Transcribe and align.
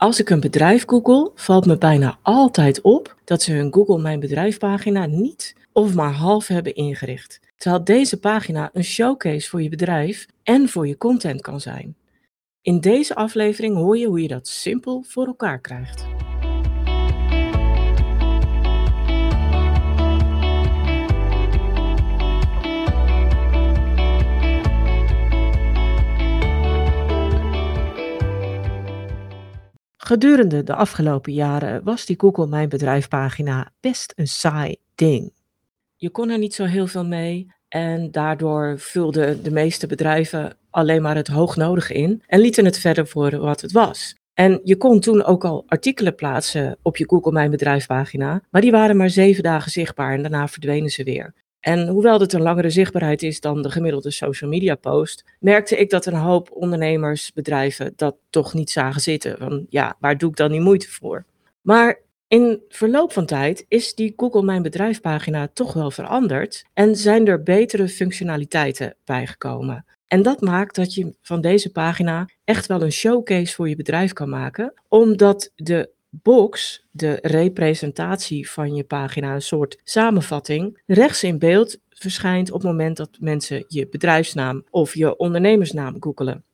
Als 0.00 0.20
ik 0.20 0.30
een 0.30 0.40
bedrijf 0.40 0.84
google, 0.86 1.30
valt 1.34 1.66
me 1.66 1.78
bijna 1.78 2.18
altijd 2.22 2.80
op 2.80 3.16
dat 3.24 3.42
ze 3.42 3.52
hun 3.52 3.72
Google 3.72 3.98
Mijn 3.98 4.20
Bedrijf 4.20 4.58
pagina 4.58 5.06
niet 5.06 5.56
of 5.72 5.94
maar 5.94 6.12
half 6.12 6.46
hebben 6.46 6.74
ingericht. 6.74 7.40
Terwijl 7.56 7.84
deze 7.84 8.18
pagina 8.18 8.70
een 8.72 8.84
showcase 8.84 9.48
voor 9.48 9.62
je 9.62 9.68
bedrijf 9.68 10.26
en 10.42 10.68
voor 10.68 10.86
je 10.86 10.96
content 10.96 11.40
kan 11.40 11.60
zijn. 11.60 11.96
In 12.62 12.80
deze 12.80 13.14
aflevering 13.14 13.76
hoor 13.76 13.98
je 13.98 14.06
hoe 14.06 14.22
je 14.22 14.28
dat 14.28 14.48
simpel 14.48 15.04
voor 15.06 15.26
elkaar 15.26 15.60
krijgt. 15.60 16.19
Gedurende 30.10 30.62
de 30.62 30.74
afgelopen 30.74 31.32
jaren 31.32 31.84
was 31.84 32.06
die 32.06 32.18
Google 32.18 32.46
Mijn 32.46 32.68
Bedrijf 32.68 33.08
pagina 33.08 33.72
best 33.80 34.12
een 34.16 34.26
saai 34.26 34.76
ding. 34.94 35.32
Je 35.96 36.10
kon 36.10 36.30
er 36.30 36.38
niet 36.38 36.54
zo 36.54 36.64
heel 36.64 36.86
veel 36.86 37.04
mee 37.04 37.52
en 37.68 38.10
daardoor 38.10 38.74
vulden 38.78 39.42
de 39.42 39.50
meeste 39.50 39.86
bedrijven 39.86 40.56
alleen 40.70 41.02
maar 41.02 41.16
het 41.16 41.28
hoognodige 41.28 41.94
in 41.94 42.22
en 42.26 42.40
lieten 42.40 42.64
het 42.64 42.78
verder 42.78 43.06
voor 43.06 43.38
wat 43.38 43.60
het 43.60 43.72
was. 43.72 44.14
En 44.34 44.60
je 44.64 44.76
kon 44.76 45.00
toen 45.00 45.24
ook 45.24 45.44
al 45.44 45.64
artikelen 45.66 46.14
plaatsen 46.14 46.78
op 46.82 46.96
je 46.96 47.08
Google 47.08 47.32
Mijn 47.32 47.50
Bedrijf 47.50 47.86
pagina, 47.86 48.42
maar 48.50 48.60
die 48.60 48.70
waren 48.70 48.96
maar 48.96 49.10
zeven 49.10 49.42
dagen 49.42 49.70
zichtbaar 49.70 50.12
en 50.14 50.22
daarna 50.22 50.48
verdwenen 50.48 50.90
ze 50.90 51.04
weer. 51.04 51.34
En 51.60 51.88
hoewel 51.88 52.18
dit 52.18 52.32
een 52.32 52.42
langere 52.42 52.70
zichtbaarheid 52.70 53.22
is 53.22 53.40
dan 53.40 53.62
de 53.62 53.70
gemiddelde 53.70 54.10
social 54.10 54.50
media 54.50 54.74
post, 54.74 55.24
merkte 55.38 55.76
ik 55.76 55.90
dat 55.90 56.06
een 56.06 56.14
hoop 56.14 56.50
ondernemers, 56.52 57.32
bedrijven 57.32 57.92
dat 57.96 58.16
toch 58.30 58.54
niet 58.54 58.70
zagen 58.70 59.00
zitten. 59.00 59.38
Van 59.38 59.66
ja, 59.68 59.96
waar 60.00 60.18
doe 60.18 60.30
ik 60.30 60.36
dan 60.36 60.50
die 60.50 60.60
moeite 60.60 60.88
voor? 60.88 61.24
Maar 61.60 62.00
in 62.28 62.62
verloop 62.68 63.12
van 63.12 63.26
tijd 63.26 63.64
is 63.68 63.94
die 63.94 64.12
Google 64.16 64.42
Mijn 64.42 64.62
Bedrijf 64.62 65.00
pagina 65.00 65.48
toch 65.52 65.72
wel 65.72 65.90
veranderd 65.90 66.64
en 66.72 66.96
zijn 66.96 67.26
er 67.26 67.42
betere 67.42 67.88
functionaliteiten 67.88 68.96
bijgekomen. 69.04 69.84
En 70.06 70.22
dat 70.22 70.40
maakt 70.40 70.74
dat 70.74 70.94
je 70.94 71.14
van 71.22 71.40
deze 71.40 71.72
pagina 71.72 72.28
echt 72.44 72.66
wel 72.66 72.82
een 72.82 72.92
showcase 72.92 73.54
voor 73.54 73.68
je 73.68 73.76
bedrijf 73.76 74.12
kan 74.12 74.28
maken, 74.28 74.74
omdat 74.88 75.52
de 75.56 75.90
box, 76.10 76.84
de 76.90 77.18
representatie 77.22 78.50
van 78.50 78.74
je 78.74 78.84
pagina, 78.84 79.34
een 79.34 79.42
soort 79.42 79.78
samenvatting, 79.84 80.82
rechts 80.86 81.22
in 81.22 81.38
beeld 81.38 81.78
verschijnt 81.88 82.50
op 82.50 82.60
het 82.60 82.70
moment 82.70 82.96
dat 82.96 83.16
mensen 83.20 83.64
je 83.68 83.88
bedrijfsnaam 83.88 84.64
of 84.70 84.94
je 84.94 85.16
ondernemersnaam 85.16 85.96
googelen. 86.00 86.44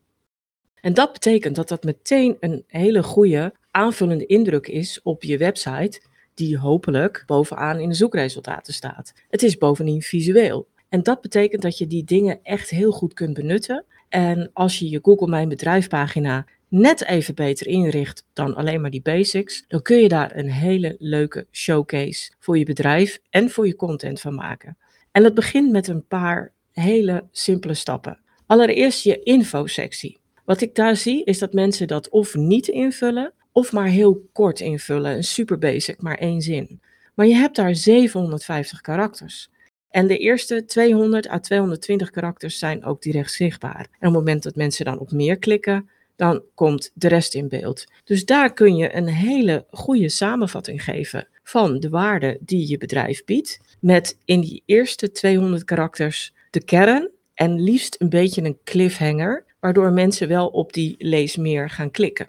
En 0.80 0.94
dat 0.94 1.12
betekent 1.12 1.56
dat 1.56 1.68
dat 1.68 1.84
meteen 1.84 2.36
een 2.40 2.64
hele 2.66 3.02
goede 3.02 3.54
aanvullende 3.70 4.26
indruk 4.26 4.66
is 4.66 5.00
op 5.02 5.22
je 5.22 5.38
website, 5.38 6.00
die 6.34 6.58
hopelijk 6.58 7.22
bovenaan 7.26 7.78
in 7.78 7.88
de 7.88 7.94
zoekresultaten 7.94 8.74
staat. 8.74 9.12
Het 9.28 9.42
is 9.42 9.58
bovendien 9.58 10.02
visueel. 10.02 10.68
En 10.88 11.02
dat 11.02 11.20
betekent 11.20 11.62
dat 11.62 11.78
je 11.78 11.86
die 11.86 12.04
dingen 12.04 12.38
echt 12.42 12.70
heel 12.70 12.92
goed 12.92 13.14
kunt 13.14 13.34
benutten. 13.34 13.84
En 14.08 14.50
als 14.52 14.78
je 14.78 14.88
je 14.88 14.98
Google 15.02 15.28
Mijn 15.28 15.48
Bedrijf 15.48 15.88
pagina 15.88 16.46
net 16.68 17.04
even 17.04 17.34
beter 17.34 17.66
inricht 17.66 18.26
dan 18.32 18.54
alleen 18.54 18.80
maar 18.80 18.90
die 18.90 19.02
basics, 19.02 19.64
dan 19.68 19.82
kun 19.82 19.96
je 19.96 20.08
daar 20.08 20.36
een 20.36 20.50
hele 20.50 20.96
leuke 20.98 21.46
showcase 21.52 22.32
voor 22.38 22.58
je 22.58 22.64
bedrijf 22.64 23.18
en 23.30 23.50
voor 23.50 23.66
je 23.66 23.76
content 23.76 24.20
van 24.20 24.34
maken. 24.34 24.76
En 25.10 25.22
dat 25.22 25.34
begint 25.34 25.70
met 25.72 25.88
een 25.88 26.06
paar 26.06 26.52
hele 26.72 27.24
simpele 27.30 27.74
stappen. 27.74 28.18
Allereerst 28.46 29.02
je 29.02 29.22
infosectie. 29.22 30.18
Wat 30.44 30.60
ik 30.60 30.74
daar 30.74 30.96
zie 30.96 31.24
is 31.24 31.38
dat 31.38 31.52
mensen 31.52 31.86
dat 31.86 32.08
of 32.08 32.34
niet 32.34 32.68
invullen 32.68 33.32
of 33.52 33.72
maar 33.72 33.86
heel 33.86 34.28
kort 34.32 34.60
invullen, 34.60 35.16
een 35.16 35.24
super 35.24 35.58
basic, 35.58 36.02
maar 36.02 36.18
één 36.18 36.40
zin. 36.40 36.80
Maar 37.14 37.26
je 37.26 37.34
hebt 37.34 37.56
daar 37.56 37.74
750 37.74 38.80
karakters. 38.80 39.50
En 39.90 40.06
de 40.06 40.18
eerste 40.18 40.64
200 40.64 41.28
à 41.28 41.38
220 41.38 42.10
karakters 42.10 42.58
zijn 42.58 42.84
ook 42.84 43.02
direct 43.02 43.32
zichtbaar. 43.32 43.78
En 43.78 43.84
op 43.84 44.00
het 44.00 44.12
moment 44.12 44.42
dat 44.42 44.54
mensen 44.54 44.84
dan 44.84 44.98
op 44.98 45.10
meer 45.10 45.38
klikken, 45.38 45.90
dan 46.16 46.42
komt 46.54 46.90
de 46.94 47.08
rest 47.08 47.34
in 47.34 47.48
beeld. 47.48 47.84
Dus 48.04 48.24
daar 48.24 48.52
kun 48.52 48.76
je 48.76 48.94
een 48.94 49.08
hele 49.08 49.66
goede 49.70 50.08
samenvatting 50.08 50.84
geven 50.84 51.28
van 51.42 51.80
de 51.80 51.88
waarde 51.88 52.38
die 52.40 52.68
je 52.68 52.78
bedrijf 52.78 53.24
biedt. 53.24 53.60
Met 53.80 54.18
in 54.24 54.40
die 54.40 54.62
eerste 54.66 55.12
200 55.12 55.64
karakters 55.64 56.32
de 56.50 56.64
kern 56.64 57.10
en 57.34 57.60
liefst 57.60 57.96
een 57.98 58.08
beetje 58.08 58.42
een 58.42 58.58
cliffhanger, 58.64 59.44
waardoor 59.60 59.92
mensen 59.92 60.28
wel 60.28 60.46
op 60.48 60.72
die 60.72 60.94
lees 60.98 61.36
meer 61.36 61.70
gaan 61.70 61.90
klikken. 61.90 62.28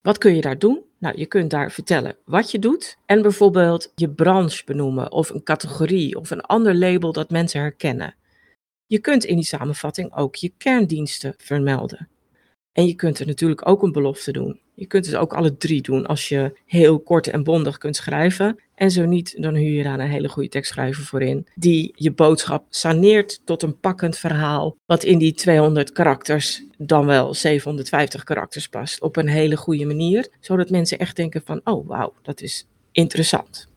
Wat 0.00 0.18
kun 0.18 0.34
je 0.34 0.40
daar 0.40 0.58
doen? 0.58 0.82
Nou, 0.98 1.18
je 1.18 1.26
kunt 1.26 1.50
daar 1.50 1.72
vertellen 1.72 2.16
wat 2.24 2.50
je 2.50 2.58
doet 2.58 2.96
en 3.06 3.22
bijvoorbeeld 3.22 3.92
je 3.94 4.10
branche 4.10 4.62
benoemen 4.64 5.12
of 5.12 5.30
een 5.30 5.42
categorie 5.42 6.16
of 6.16 6.30
een 6.30 6.40
ander 6.40 6.74
label 6.74 7.12
dat 7.12 7.30
mensen 7.30 7.60
herkennen. 7.60 8.14
Je 8.86 8.98
kunt 8.98 9.24
in 9.24 9.36
die 9.36 9.44
samenvatting 9.44 10.14
ook 10.14 10.34
je 10.34 10.52
kerndiensten 10.58 11.34
vermelden. 11.36 12.08
En 12.78 12.86
je 12.86 12.94
kunt 12.94 13.18
er 13.18 13.26
natuurlijk 13.26 13.68
ook 13.68 13.82
een 13.82 13.92
belofte 13.92 14.32
doen. 14.32 14.60
Je 14.74 14.86
kunt 14.86 15.06
het 15.06 15.16
ook 15.16 15.34
alle 15.34 15.56
drie 15.56 15.82
doen 15.82 16.06
als 16.06 16.28
je 16.28 16.58
heel 16.66 17.00
kort 17.00 17.26
en 17.26 17.42
bondig 17.42 17.78
kunt 17.78 17.96
schrijven. 17.96 18.60
En 18.74 18.90
zo 18.90 19.04
niet, 19.04 19.42
dan 19.42 19.54
huur 19.54 19.76
je 19.76 19.82
daar 19.82 19.98
een 19.98 20.10
hele 20.10 20.28
goede 20.28 20.48
tekstschrijver 20.48 21.04
voor 21.04 21.22
in. 21.22 21.46
Die 21.54 21.92
je 21.96 22.12
boodschap 22.12 22.66
saneert 22.70 23.40
tot 23.44 23.62
een 23.62 23.78
pakkend 23.78 24.18
verhaal. 24.18 24.76
Wat 24.86 25.04
in 25.04 25.18
die 25.18 25.32
200 25.32 25.92
karakters, 25.92 26.64
dan 26.76 27.06
wel 27.06 27.34
750 27.34 28.24
karakters 28.24 28.68
past. 28.68 29.00
Op 29.00 29.16
een 29.16 29.28
hele 29.28 29.56
goede 29.56 29.84
manier. 29.84 30.28
Zodat 30.40 30.70
mensen 30.70 30.98
echt 30.98 31.16
denken 31.16 31.42
van, 31.44 31.60
oh 31.64 31.88
wauw, 31.88 32.12
dat 32.22 32.40
is 32.40 32.66
interessant. 32.92 33.68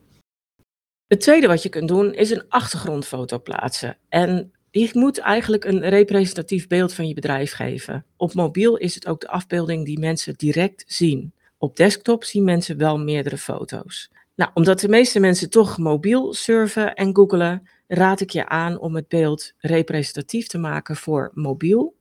Het 1.06 1.20
tweede 1.20 1.46
wat 1.46 1.62
je 1.62 1.68
kunt 1.68 1.88
doen 1.88 2.14
is 2.14 2.30
een 2.30 2.44
achtergrondfoto 2.48 3.38
plaatsen. 3.38 3.96
En 4.08 4.52
je 4.72 4.90
moet 4.92 5.18
eigenlijk 5.18 5.64
een 5.64 5.88
representatief 5.88 6.66
beeld 6.66 6.94
van 6.94 7.08
je 7.08 7.14
bedrijf 7.14 7.52
geven. 7.52 8.04
Op 8.16 8.34
mobiel 8.34 8.76
is 8.76 8.94
het 8.94 9.06
ook 9.06 9.20
de 9.20 9.28
afbeelding 9.28 9.84
die 9.84 9.98
mensen 9.98 10.34
direct 10.36 10.84
zien. 10.86 11.32
Op 11.58 11.76
desktop 11.76 12.24
zien 12.24 12.44
mensen 12.44 12.76
wel 12.76 12.98
meerdere 12.98 13.38
foto's. 13.38 14.10
Nou, 14.34 14.50
omdat 14.54 14.80
de 14.80 14.88
meeste 14.88 15.20
mensen 15.20 15.50
toch 15.50 15.78
mobiel 15.78 16.32
surfen 16.32 16.94
en 16.94 17.16
googelen, 17.16 17.68
raad 17.86 18.20
ik 18.20 18.30
je 18.30 18.48
aan 18.48 18.78
om 18.78 18.94
het 18.94 19.08
beeld 19.08 19.52
representatief 19.58 20.46
te 20.46 20.58
maken 20.58 20.96
voor 20.96 21.30
mobiel 21.34 21.94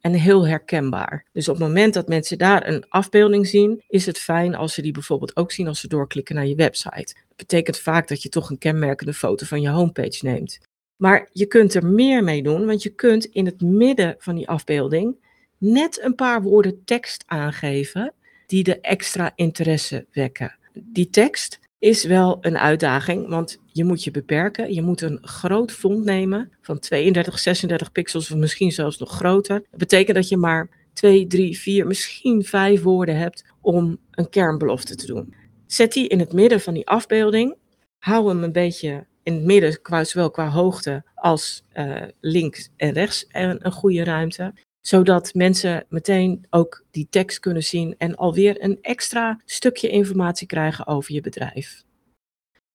en 0.00 0.12
heel 0.12 0.46
herkenbaar. 0.46 1.26
Dus 1.32 1.48
op 1.48 1.54
het 1.54 1.66
moment 1.66 1.94
dat 1.94 2.08
mensen 2.08 2.38
daar 2.38 2.66
een 2.66 2.84
afbeelding 2.88 3.46
zien, 3.46 3.82
is 3.88 4.06
het 4.06 4.18
fijn 4.18 4.54
als 4.54 4.74
ze 4.74 4.82
die 4.82 4.92
bijvoorbeeld 4.92 5.36
ook 5.36 5.52
zien 5.52 5.68
als 5.68 5.80
ze 5.80 5.88
doorklikken 5.88 6.34
naar 6.34 6.46
je 6.46 6.54
website. 6.54 7.14
Dat 7.14 7.36
betekent 7.36 7.78
vaak 7.78 8.08
dat 8.08 8.22
je 8.22 8.28
toch 8.28 8.50
een 8.50 8.58
kenmerkende 8.58 9.14
foto 9.14 9.46
van 9.46 9.60
je 9.60 9.68
homepage 9.68 10.18
neemt. 10.26 10.58
Maar 10.98 11.28
je 11.32 11.46
kunt 11.46 11.74
er 11.74 11.86
meer 11.86 12.24
mee 12.24 12.42
doen, 12.42 12.66
want 12.66 12.82
je 12.82 12.90
kunt 12.90 13.24
in 13.24 13.46
het 13.46 13.60
midden 13.60 14.14
van 14.18 14.34
die 14.34 14.48
afbeelding 14.48 15.16
net 15.58 16.02
een 16.02 16.14
paar 16.14 16.42
woorden 16.42 16.84
tekst 16.84 17.24
aangeven 17.26 18.12
die 18.46 18.62
de 18.62 18.80
extra 18.80 19.32
interesse 19.34 20.06
wekken. 20.12 20.56
Die 20.72 21.10
tekst 21.10 21.58
is 21.78 22.04
wel 22.04 22.38
een 22.40 22.58
uitdaging, 22.58 23.28
want 23.28 23.60
je 23.66 23.84
moet 23.84 24.04
je 24.04 24.10
beperken. 24.10 24.74
Je 24.74 24.82
moet 24.82 25.00
een 25.00 25.18
groot 25.22 25.72
font 25.72 26.04
nemen 26.04 26.52
van 26.60 26.78
32, 26.78 27.38
36 27.38 27.92
pixels 27.92 28.30
of 28.30 28.36
misschien 28.36 28.72
zelfs 28.72 28.98
nog 28.98 29.10
groter. 29.10 29.60
Dat 29.70 29.78
betekent 29.78 30.16
dat 30.16 30.28
je 30.28 30.36
maar 30.36 30.68
2, 30.92 31.26
3, 31.26 31.58
4, 31.58 31.86
misschien 31.86 32.44
5 32.44 32.82
woorden 32.82 33.16
hebt 33.16 33.44
om 33.60 33.98
een 34.10 34.28
kernbelofte 34.28 34.94
te 34.94 35.06
doen. 35.06 35.34
Zet 35.66 35.92
die 35.92 36.08
in 36.08 36.18
het 36.18 36.32
midden 36.32 36.60
van 36.60 36.74
die 36.74 36.86
afbeelding. 36.86 37.56
Hou 37.98 38.28
hem 38.28 38.42
een 38.42 38.52
beetje 38.52 39.06
in 39.28 39.34
het 39.34 39.44
midden, 39.44 39.82
qua, 39.82 40.04
zowel 40.04 40.30
qua 40.30 40.48
hoogte 40.48 41.04
als 41.14 41.64
uh, 41.74 42.02
links 42.20 42.68
en 42.76 42.92
rechts, 42.92 43.26
en 43.26 43.66
een 43.66 43.72
goede 43.72 44.04
ruimte. 44.04 44.54
Zodat 44.80 45.34
mensen 45.34 45.84
meteen 45.88 46.46
ook 46.50 46.84
die 46.90 47.06
tekst 47.10 47.40
kunnen 47.40 47.62
zien 47.62 47.94
en 47.98 48.16
alweer 48.16 48.64
een 48.64 48.78
extra 48.82 49.40
stukje 49.44 49.88
informatie 49.88 50.46
krijgen 50.46 50.86
over 50.86 51.14
je 51.14 51.20
bedrijf. 51.20 51.82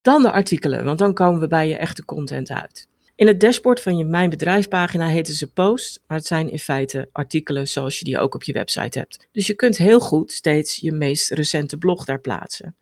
Dan 0.02 0.22
de 0.22 0.32
artikelen, 0.32 0.86
want 0.86 1.00
dan 1.00 1.14
komen 1.14 1.40
we 1.40 1.48
bij 1.48 1.68
je 1.68 1.76
echte 1.76 2.06
content 2.06 2.50
uit. 2.52 2.88
In 3.16 3.28
het 3.28 3.40
dashboard 3.40 3.82
van 3.82 3.98
je 3.98 4.06
Mijn 4.06 4.30
Bedrijf 4.30 4.68
pagina 4.68 5.08
heten 5.08 5.34
ze 5.34 5.52
posts, 5.52 6.00
maar 6.08 6.18
het 6.18 6.28
zijn 6.28 6.52
in 6.52 6.60
feite 6.60 7.10
artikelen 7.12 7.68
zoals 7.68 8.00
je 8.00 8.06
die 8.06 8.20
ook 8.20 8.36
op 8.36 8.44
je 8.44 8.54
website 8.54 9.00
hebt. 9.00 9.28
Dus 9.32 9.48
je 9.48 9.54
kunt 9.54 9.78
heel 9.78 10.00
goed 10.00 10.32
steeds 10.32 10.76
je 10.76 10.92
meest 10.92 11.32
recente 11.32 11.78
blog 11.78 12.06
daar 12.06 12.22
plaatsen. 12.22 12.76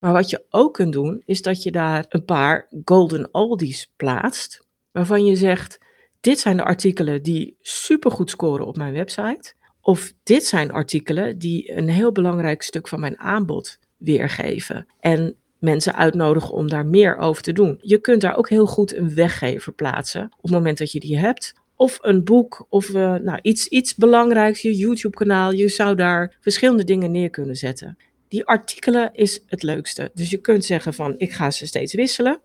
Maar 0.00 0.12
wat 0.12 0.30
je 0.30 0.44
ook 0.50 0.74
kunt 0.74 0.92
doen, 0.92 1.22
is 1.24 1.42
dat 1.42 1.62
je 1.62 1.70
daar 1.70 2.04
een 2.08 2.24
paar 2.24 2.68
golden 2.84 3.28
oldies 3.32 3.92
plaatst, 3.96 4.66
waarvan 4.90 5.24
je 5.24 5.36
zegt, 5.36 5.78
dit 6.20 6.38
zijn 6.38 6.56
de 6.56 6.64
artikelen 6.64 7.22
die 7.22 7.56
supergoed 7.60 8.30
scoren 8.30 8.66
op 8.66 8.76
mijn 8.76 8.92
website. 8.92 9.52
Of 9.80 10.12
dit 10.22 10.44
zijn 10.44 10.72
artikelen 10.72 11.38
die 11.38 11.76
een 11.76 11.88
heel 11.88 12.12
belangrijk 12.12 12.62
stuk 12.62 12.88
van 12.88 13.00
mijn 13.00 13.18
aanbod 13.18 13.78
weergeven. 13.96 14.86
En 15.00 15.36
mensen 15.58 15.94
uitnodigen 15.94 16.54
om 16.54 16.68
daar 16.68 16.86
meer 16.86 17.16
over 17.16 17.42
te 17.42 17.52
doen. 17.52 17.78
Je 17.82 17.98
kunt 17.98 18.20
daar 18.20 18.36
ook 18.36 18.48
heel 18.48 18.66
goed 18.66 18.94
een 18.94 19.14
weggever 19.14 19.72
plaatsen 19.72 20.24
op 20.24 20.42
het 20.42 20.50
moment 20.50 20.78
dat 20.78 20.92
je 20.92 21.00
die 21.00 21.18
hebt. 21.18 21.54
of 21.76 21.98
een 22.00 22.24
boek 22.24 22.66
of 22.68 22.88
uh, 22.88 23.14
nou, 23.14 23.38
iets, 23.42 23.66
iets 23.66 23.94
belangrijks, 23.94 24.62
je 24.62 24.76
YouTube-kanaal. 24.76 25.52
Je 25.52 25.68
zou 25.68 25.94
daar 25.96 26.36
verschillende 26.40 26.84
dingen 26.84 27.10
neer 27.10 27.30
kunnen 27.30 27.56
zetten. 27.56 27.96
Die 28.30 28.46
artikelen 28.46 29.10
is 29.12 29.40
het 29.46 29.62
leukste. 29.62 30.10
Dus 30.14 30.30
je 30.30 30.36
kunt 30.36 30.64
zeggen 30.64 30.94
van 30.94 31.14
ik 31.18 31.32
ga 31.32 31.50
ze 31.50 31.66
steeds 31.66 31.94
wisselen. 31.94 32.40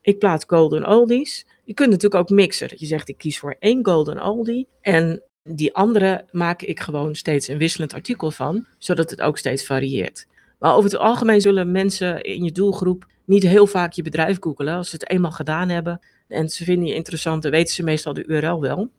Ik 0.00 0.18
plaats 0.18 0.44
golden 0.46 0.86
oldies. 0.86 1.46
Je 1.64 1.74
kunt 1.74 1.90
natuurlijk 1.90 2.22
ook 2.22 2.36
mixen. 2.36 2.68
Dat 2.68 2.80
je 2.80 2.86
zegt 2.86 3.08
ik 3.08 3.18
kies 3.18 3.38
voor 3.38 3.56
één 3.58 3.84
golden 3.84 4.22
oldie 4.22 4.68
en 4.80 5.22
die 5.42 5.74
andere 5.74 6.24
maak 6.30 6.62
ik 6.62 6.80
gewoon 6.80 7.14
steeds 7.14 7.48
een 7.48 7.58
wisselend 7.58 7.94
artikel 7.94 8.30
van, 8.30 8.66
zodat 8.78 9.10
het 9.10 9.20
ook 9.20 9.38
steeds 9.38 9.66
varieert. 9.66 10.26
Maar 10.58 10.74
over 10.74 10.90
het 10.90 11.00
algemeen 11.00 11.40
zullen 11.40 11.70
mensen 11.70 12.22
in 12.22 12.44
je 12.44 12.52
doelgroep 12.52 13.06
niet 13.24 13.42
heel 13.42 13.66
vaak 13.66 13.92
je 13.92 14.02
bedrijf 14.02 14.36
googelen. 14.40 14.74
Als 14.74 14.90
ze 14.90 14.96
het 14.96 15.10
eenmaal 15.10 15.32
gedaan 15.32 15.68
hebben 15.68 16.00
en 16.28 16.48
ze 16.48 16.64
vinden 16.64 16.88
je 16.88 16.94
interessant, 16.94 17.42
dan 17.42 17.50
weten 17.50 17.74
ze 17.74 17.82
meestal 17.82 18.12
de 18.12 18.26
URL 18.26 18.60
wel. 18.60 18.90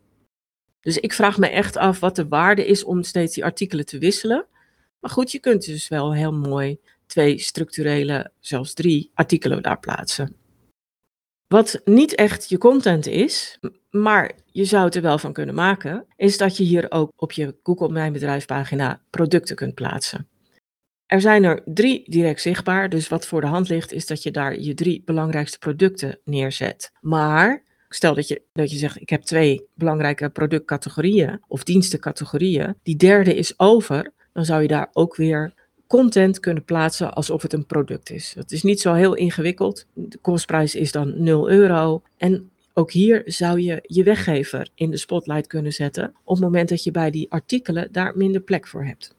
Dus 0.82 0.98
ik 0.98 1.14
vraag 1.14 1.38
me 1.38 1.48
echt 1.48 1.78
af 1.78 2.00
wat 2.00 2.16
de 2.16 2.28
waarde 2.28 2.66
is 2.66 2.84
om 2.84 3.04
steeds 3.04 3.34
die 3.34 3.44
artikelen 3.44 3.86
te 3.86 3.98
wisselen. 3.98 4.46
Maar 5.00 5.12
goed, 5.12 5.32
je 5.32 5.40
kunt 5.40 5.66
dus 5.66 5.88
wel 5.88 6.14
heel 6.14 6.34
mooi 6.34 6.80
twee 7.06 7.38
structurele, 7.38 8.32
zelfs 8.40 8.74
drie 8.74 9.12
artikelen 9.14 9.62
daar 9.62 9.80
plaatsen. 9.80 10.36
Wat 11.48 11.82
niet 11.86 12.16
echt 12.16 12.50
je 12.50 12.58
content 12.58 13.08
is, 13.08 13.60
maar 13.90 14.32
je 14.46 14.66
zou 14.66 14.86
het 14.86 14.96
er 14.96 15.02
wel 15.02 15.18
van 15.18 15.34
kunnen 15.34 15.56
maken, 15.56 16.06
is 16.16 16.38
dat 16.38 16.58
je 16.58 16.64
hier 16.64 16.92
ook 16.92 17.12
op 17.16 17.32
je 17.32 17.56
Google 17.64 17.90
Mijn 17.90 18.14
Bedrijf 18.14 18.46
pagina 18.46 19.02
producten 19.10 19.56
kunt 19.56 19.74
plaatsen. 19.74 20.28
Er 21.06 21.22
zijn 21.22 21.44
er 21.44 21.62
drie 21.66 22.10
direct 22.10 22.42
zichtbaar, 22.42 22.90
dus 22.90 23.08
wat 23.08 23.28
voor 23.28 23.42
de 23.42 23.48
hand 23.48 23.70
ligt 23.70 23.92
is 23.92 24.08
dat 24.08 24.24
je 24.24 24.32
daar 24.32 24.60
je 24.60 24.74
drie 24.74 25.02
belangrijkste 25.06 25.58
producten 25.58 26.20
neerzet. 26.24 26.92
Maar 27.00 27.64
stel 27.88 28.16
dat 28.16 28.28
je, 28.28 28.42
dat 28.54 28.72
je 28.72 28.78
zegt, 28.78 29.02
ik 29.02 29.10
heb 29.10 29.22
twee 29.22 29.68
belangrijke 29.74 30.30
productcategorieën 30.30 31.44
of 31.48 31.64
dienstencategorieën, 31.64 32.76
die 32.84 32.96
derde 32.96 33.36
is 33.36 33.60
over, 33.60 34.14
dan 34.40 34.48
zou 34.48 34.62
je 34.62 34.68
daar 34.68 34.90
ook 34.94 35.16
weer 35.16 35.54
content 35.88 36.40
kunnen 36.40 36.64
plaatsen 36.64 37.14
alsof 37.14 37.42
het 37.42 37.54
een 37.54 37.66
product 37.66 38.10
is. 38.10 38.34
Dat 38.36 38.52
is 38.52 38.64
niet 38.64 38.82
zo 38.82 38.94
heel 38.94 39.14
ingewikkeld. 39.14 39.86
De 39.94 40.18
kostprijs 40.18 40.76
is 40.76 40.92
dan 40.92 41.24
0 41.24 41.50
euro. 41.50 42.02
En 42.18 42.52
ook 42.74 42.92
hier 42.92 43.22
zou 43.26 43.62
je 43.62 43.80
je 43.82 44.04
weggever 44.04 44.70
in 44.76 44.92
de 44.92 44.98
spotlight 44.98 45.48
kunnen 45.48 45.74
zetten 45.74 46.14
op 46.24 46.36
het 46.36 46.44
moment 46.44 46.70
dat 46.70 46.84
je 46.84 46.92
bij 46.92 47.12
die 47.12 47.32
artikelen 47.32 47.92
daar 47.92 48.18
minder 48.18 48.42
plek 48.42 48.68
voor 48.68 48.86
hebt. 48.86 49.16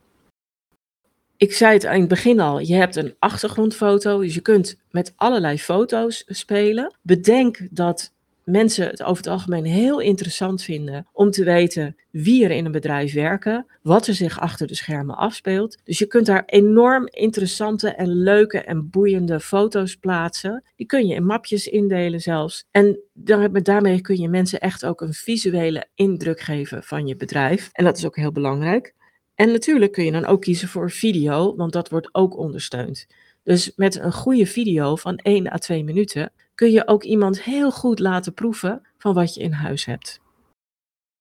Ik 1.36 1.52
zei 1.52 1.72
het 1.72 1.86
aan 1.86 2.00
het 2.00 2.08
begin 2.08 2.40
al, 2.40 2.58
je 2.58 2.74
hebt 2.74 2.96
een 2.96 3.14
achtergrondfoto, 3.18 4.20
dus 4.20 4.34
je 4.34 4.40
kunt 4.40 4.76
met 4.90 5.12
allerlei 5.16 5.58
foto's 5.58 6.24
spelen. 6.26 6.94
Bedenk 7.02 7.68
dat 7.70 8.12
mensen 8.50 8.86
het 8.86 9.02
over 9.02 9.16
het 9.16 9.32
algemeen 9.32 9.64
heel 9.64 10.00
interessant 10.00 10.62
vinden 10.62 11.06
om 11.12 11.30
te 11.30 11.44
weten 11.44 11.96
wie 12.10 12.44
er 12.44 12.50
in 12.50 12.64
een 12.64 12.72
bedrijf 12.72 13.12
werken, 13.12 13.66
wat 13.82 14.06
er 14.06 14.14
zich 14.14 14.40
achter 14.40 14.66
de 14.66 14.74
schermen 14.74 15.16
afspeelt. 15.16 15.78
Dus 15.84 15.98
je 15.98 16.06
kunt 16.06 16.26
daar 16.26 16.42
enorm 16.46 17.08
interessante 17.10 17.88
en 17.88 18.22
leuke 18.22 18.60
en 18.60 18.90
boeiende 18.90 19.40
foto's 19.40 19.96
plaatsen. 19.96 20.64
Die 20.76 20.86
kun 20.86 21.06
je 21.06 21.14
in 21.14 21.26
mapjes 21.26 21.66
indelen 21.66 22.20
zelfs. 22.20 22.64
En 22.70 22.98
daarmee 23.62 24.00
kun 24.00 24.20
je 24.20 24.28
mensen 24.28 24.60
echt 24.60 24.84
ook 24.84 25.00
een 25.00 25.14
visuele 25.14 25.86
indruk 25.94 26.40
geven 26.40 26.82
van 26.82 27.06
je 27.06 27.16
bedrijf. 27.16 27.68
En 27.72 27.84
dat 27.84 27.96
is 27.96 28.06
ook 28.06 28.16
heel 28.16 28.32
belangrijk. 28.32 28.94
En 29.34 29.52
natuurlijk 29.52 29.92
kun 29.92 30.04
je 30.04 30.12
dan 30.12 30.26
ook 30.26 30.40
kiezen 30.40 30.68
voor 30.68 30.90
video, 30.90 31.56
want 31.56 31.72
dat 31.72 31.88
wordt 31.88 32.14
ook 32.14 32.36
ondersteund. 32.36 33.06
Dus 33.42 33.72
met 33.76 33.98
een 33.98 34.12
goede 34.12 34.46
video 34.46 34.96
van 34.96 35.16
1 35.16 35.52
à 35.52 35.56
2 35.56 35.84
minuten 35.84 36.32
kun 36.60 36.70
je 36.70 36.86
ook 36.86 37.04
iemand 37.04 37.42
heel 37.42 37.70
goed 37.70 37.98
laten 37.98 38.34
proeven 38.34 38.82
van 38.98 39.14
wat 39.14 39.34
je 39.34 39.40
in 39.40 39.52
huis 39.52 39.84
hebt. 39.84 40.20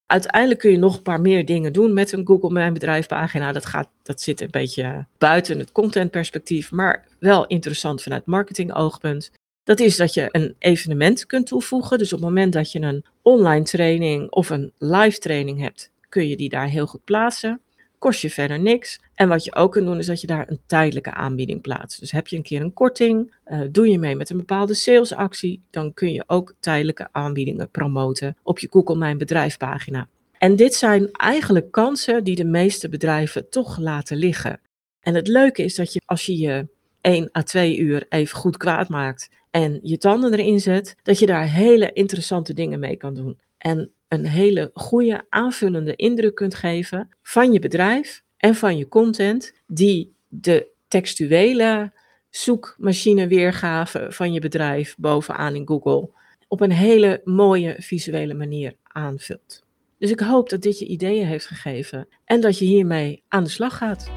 Uiteindelijk 0.06 0.60
kun 0.60 0.70
je 0.70 0.78
nog 0.78 0.96
een 0.96 1.02
paar 1.02 1.20
meer 1.20 1.44
dingen 1.44 1.72
doen 1.72 1.92
met 1.92 2.12
een 2.12 2.26
Google 2.26 2.50
Mijn 2.50 2.72
Bedrijf 2.72 3.06
pagina. 3.06 3.52
Dat, 3.52 3.66
gaat, 3.66 3.88
dat 4.02 4.20
zit 4.20 4.40
een 4.40 4.50
beetje 4.50 5.06
buiten 5.18 5.58
het 5.58 5.72
contentperspectief, 5.72 6.70
maar 6.70 7.06
wel 7.18 7.46
interessant 7.46 8.02
vanuit 8.02 8.26
marketingoogpunt. 8.26 9.30
Dat 9.62 9.80
is 9.80 9.96
dat 9.96 10.14
je 10.14 10.28
een 10.30 10.54
evenement 10.58 11.26
kunt 11.26 11.46
toevoegen. 11.46 11.98
Dus 11.98 12.12
op 12.12 12.18
het 12.18 12.28
moment 12.28 12.52
dat 12.52 12.72
je 12.72 12.80
een 12.80 13.04
online 13.22 13.64
training 13.64 14.30
of 14.30 14.50
een 14.50 14.72
live 14.78 15.18
training 15.18 15.60
hebt, 15.60 15.90
kun 16.08 16.28
je 16.28 16.36
die 16.36 16.48
daar 16.48 16.68
heel 16.68 16.86
goed 16.86 17.04
plaatsen 17.04 17.60
kost 18.00 18.20
je 18.20 18.30
verder 18.30 18.60
niks. 18.60 19.00
En 19.14 19.28
wat 19.28 19.44
je 19.44 19.54
ook 19.54 19.72
kunt 19.72 19.86
doen, 19.86 19.98
is 19.98 20.06
dat 20.06 20.20
je 20.20 20.26
daar 20.26 20.48
een 20.48 20.60
tijdelijke 20.66 21.12
aanbieding 21.12 21.60
plaatst. 21.60 22.00
Dus 22.00 22.10
heb 22.10 22.26
je 22.26 22.36
een 22.36 22.42
keer 22.42 22.60
een 22.60 22.72
korting, 22.72 23.34
uh, 23.46 23.60
doe 23.70 23.90
je 23.90 23.98
mee 23.98 24.16
met 24.16 24.30
een 24.30 24.36
bepaalde 24.36 24.74
salesactie, 24.74 25.62
dan 25.70 25.94
kun 25.94 26.12
je 26.12 26.24
ook 26.26 26.54
tijdelijke 26.60 27.08
aanbiedingen 27.12 27.70
promoten 27.70 28.36
op 28.42 28.58
je 28.58 28.68
Google 28.70 28.96
Mijn 28.96 29.18
Bedrijf 29.18 29.56
pagina. 29.56 30.08
En 30.38 30.56
dit 30.56 30.74
zijn 30.74 31.10
eigenlijk 31.12 31.70
kansen 31.70 32.24
die 32.24 32.36
de 32.36 32.44
meeste 32.44 32.88
bedrijven 32.88 33.48
toch 33.48 33.78
laten 33.78 34.16
liggen. 34.16 34.60
En 35.00 35.14
het 35.14 35.28
leuke 35.28 35.62
is 35.62 35.74
dat 35.74 35.92
je 35.92 36.00
als 36.06 36.26
je 36.26 36.38
je 36.38 36.68
1 37.00 37.30
à 37.38 37.42
2 37.42 37.78
uur 37.78 38.06
even 38.08 38.38
goed 38.38 38.56
kwaad 38.56 38.88
maakt 38.88 39.28
en 39.50 39.78
je 39.82 39.98
tanden 39.98 40.32
erin 40.32 40.60
zet, 40.60 40.96
dat 41.02 41.18
je 41.18 41.26
daar 41.26 41.48
hele 41.48 41.92
interessante 41.92 42.54
dingen 42.54 42.80
mee 42.80 42.96
kan 42.96 43.14
doen. 43.14 43.38
En 43.58 43.92
een 44.10 44.26
hele 44.26 44.70
goede 44.74 45.24
aanvullende 45.28 45.96
indruk 45.96 46.34
kunt 46.34 46.54
geven 46.54 47.08
van 47.22 47.52
je 47.52 47.58
bedrijf 47.58 48.22
en 48.36 48.54
van 48.54 48.76
je 48.76 48.88
content, 48.88 49.52
die 49.66 50.14
de 50.28 50.66
textuele 50.88 51.92
zoekmachine 52.30 53.26
weergave 53.26 54.06
van 54.08 54.32
je 54.32 54.40
bedrijf 54.40 54.94
bovenaan 54.98 55.54
in 55.54 55.66
Google 55.66 56.10
op 56.48 56.60
een 56.60 56.72
hele 56.72 57.20
mooie 57.24 57.76
visuele 57.78 58.34
manier 58.34 58.74
aanvult. 58.82 59.64
Dus 59.98 60.10
ik 60.10 60.20
hoop 60.20 60.48
dat 60.48 60.62
dit 60.62 60.78
je 60.78 60.86
ideeën 60.86 61.26
heeft 61.26 61.46
gegeven 61.46 62.08
en 62.24 62.40
dat 62.40 62.58
je 62.58 62.64
hiermee 62.64 63.22
aan 63.28 63.44
de 63.44 63.50
slag 63.50 63.76
gaat. 63.76 64.10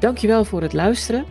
Dankjewel 0.00 0.44
voor 0.44 0.62
het 0.62 0.72
luisteren. 0.72 1.24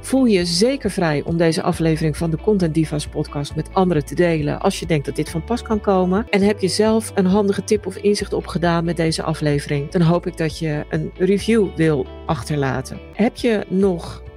Voel 0.00 0.24
je 0.24 0.44
zeker 0.44 0.90
vrij 0.90 1.22
om 1.24 1.36
deze 1.36 1.62
aflevering 1.62 2.16
van 2.16 2.30
de 2.30 2.36
Content 2.36 2.74
Divas 2.74 3.06
podcast 3.06 3.54
met 3.54 3.68
anderen 3.72 4.04
te 4.04 4.14
delen 4.14 4.60
als 4.60 4.80
je 4.80 4.86
denkt 4.86 5.06
dat 5.06 5.16
dit 5.16 5.30
van 5.30 5.44
pas 5.44 5.62
kan 5.62 5.80
komen. 5.80 6.26
En 6.30 6.42
heb 6.42 6.60
je 6.60 6.68
zelf 6.68 7.12
een 7.14 7.26
handige 7.26 7.64
tip 7.64 7.86
of 7.86 7.96
inzicht 7.96 8.32
opgedaan 8.32 8.84
met 8.84 8.96
deze 8.96 9.22
aflevering, 9.22 9.90
dan 9.90 10.00
hoop 10.00 10.26
ik 10.26 10.36
dat 10.36 10.58
je 10.58 10.84
een 10.88 11.10
review 11.14 11.68
wil 11.76 12.06
achterlaten. 12.26 13.00
Heb 13.12 13.36
je 13.36 13.64
nog 13.68 14.22